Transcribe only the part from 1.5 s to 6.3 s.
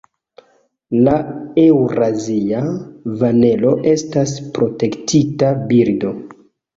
Eŭrazia vanelo estas protektita birdo.